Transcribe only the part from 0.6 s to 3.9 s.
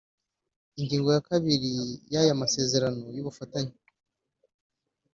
Ingingo ya kabiri y’aya masezerano y’ubufatanye